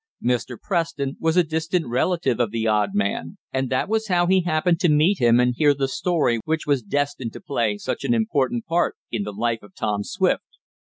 Mr. 0.25 0.59
Preston 0.59 1.15
was 1.19 1.37
a 1.37 1.43
distant 1.43 1.85
relative 1.85 2.39
of 2.39 2.49
the 2.49 2.65
odd 2.65 2.95
man, 2.95 3.37
and 3.53 3.69
that 3.69 3.87
was 3.87 4.07
how 4.07 4.25
he 4.25 4.41
had 4.41 4.51
happened 4.51 4.79
to 4.79 4.89
meet 4.89 5.19
him 5.19 5.39
and 5.39 5.53
hear 5.55 5.75
the 5.75 5.87
story 5.87 6.39
which 6.43 6.65
was 6.65 6.81
destined 6.81 7.31
to 7.33 7.39
play 7.39 7.77
such 7.77 8.03
an 8.03 8.11
important 8.15 8.65
part 8.65 8.95
in 9.11 9.21
the 9.21 9.31
life 9.31 9.61
of 9.61 9.75
Tom 9.75 10.03
Swift. 10.03 10.57